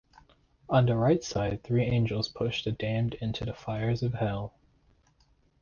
On 0.67 0.87
the 0.87 0.95
right 0.95 1.23
side, 1.23 1.61
three 1.61 1.83
angels 1.83 2.27
push 2.27 2.63
the 2.63 2.71
damned 2.71 3.13
into 3.21 3.45
the 3.45 3.53
fires 3.53 4.01
of 4.01 4.15
hell. 4.15 4.55